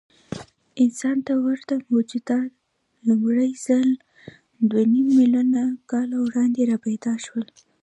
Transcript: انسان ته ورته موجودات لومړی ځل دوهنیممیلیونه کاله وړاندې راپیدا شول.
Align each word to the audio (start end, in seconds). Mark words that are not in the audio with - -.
انسان 0.83 1.17
ته 1.25 1.33
ورته 1.45 1.73
موجودات 1.91 2.49
لومړی 3.07 3.51
ځل 3.65 3.87
دوهنیممیلیونه 4.69 5.63
کاله 5.91 6.17
وړاندې 6.25 6.61
راپیدا 6.71 7.13
شول. 7.25 7.45